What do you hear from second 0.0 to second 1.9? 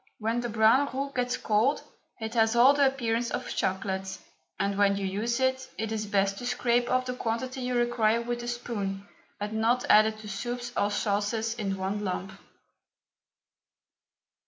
When the brown roux gets cold